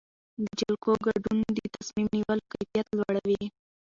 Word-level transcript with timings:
د 0.43 0.47
خلکو 0.59 0.91
ګډون 1.05 1.39
د 1.57 1.59
تصمیم 1.75 2.07
نیولو 2.15 2.47
کیفیت 2.53 2.87
لوړوي 2.97 3.43